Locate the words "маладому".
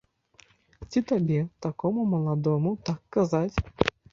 2.17-2.71